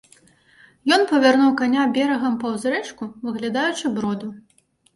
[0.97, 4.35] Ён павярнуў каня берагам паўз рэчку, выглядаючы броду.